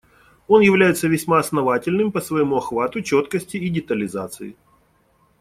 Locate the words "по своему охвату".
2.11-3.03